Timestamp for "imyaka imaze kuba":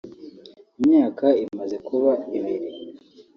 0.79-2.11